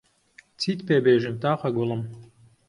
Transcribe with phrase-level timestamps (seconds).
[0.59, 2.01] چیت پێ بێژم تاقە گوڵم